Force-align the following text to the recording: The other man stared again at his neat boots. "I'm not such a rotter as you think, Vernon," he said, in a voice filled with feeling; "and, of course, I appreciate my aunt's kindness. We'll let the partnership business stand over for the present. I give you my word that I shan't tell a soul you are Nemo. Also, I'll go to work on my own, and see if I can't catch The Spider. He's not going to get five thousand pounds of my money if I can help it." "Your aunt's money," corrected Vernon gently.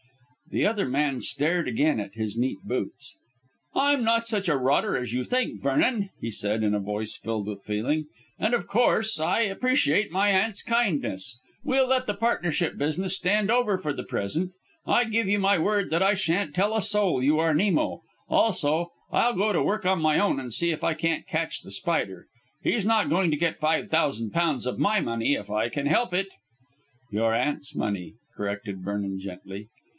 The 0.49 0.65
other 0.65 0.87
man 0.87 1.21
stared 1.21 1.67
again 1.67 1.99
at 2.01 2.15
his 2.15 2.35
neat 2.35 2.57
boots. 2.63 3.15
"I'm 3.73 4.03
not 4.03 4.27
such 4.27 4.49
a 4.49 4.57
rotter 4.57 4.97
as 4.97 5.13
you 5.13 5.23
think, 5.23 5.61
Vernon," 5.61 6.09
he 6.19 6.29
said, 6.29 6.61
in 6.63 6.73
a 6.73 6.79
voice 6.79 7.15
filled 7.15 7.47
with 7.47 7.61
feeling; 7.63 8.07
"and, 8.37 8.53
of 8.53 8.67
course, 8.67 9.17
I 9.17 9.41
appreciate 9.41 10.11
my 10.11 10.29
aunt's 10.29 10.61
kindness. 10.63 11.39
We'll 11.63 11.87
let 11.87 12.05
the 12.05 12.15
partnership 12.15 12.77
business 12.77 13.15
stand 13.15 13.49
over 13.49 13.77
for 13.77 13.93
the 13.93 14.03
present. 14.03 14.53
I 14.85 15.05
give 15.05 15.29
you 15.29 15.39
my 15.39 15.57
word 15.57 15.89
that 15.91 16.03
I 16.03 16.15
shan't 16.15 16.53
tell 16.53 16.75
a 16.75 16.81
soul 16.81 17.23
you 17.23 17.39
are 17.39 17.53
Nemo. 17.53 18.01
Also, 18.27 18.91
I'll 19.11 19.35
go 19.35 19.53
to 19.53 19.63
work 19.63 19.85
on 19.85 20.01
my 20.01 20.19
own, 20.19 20.37
and 20.37 20.51
see 20.51 20.71
if 20.71 20.83
I 20.83 20.95
can't 20.95 21.27
catch 21.27 21.61
The 21.61 21.71
Spider. 21.71 22.25
He's 22.61 22.85
not 22.85 23.09
going 23.09 23.29
to 23.31 23.37
get 23.37 23.59
five 23.59 23.89
thousand 23.89 24.31
pounds 24.31 24.65
of 24.65 24.79
my 24.79 24.99
money 24.99 25.35
if 25.35 25.49
I 25.49 25.69
can 25.69 25.85
help 25.85 26.11
it." 26.13 26.27
"Your 27.09 27.33
aunt's 27.35 27.73
money," 27.73 28.15
corrected 28.35 28.83
Vernon 28.83 29.19
gently. 29.19 29.69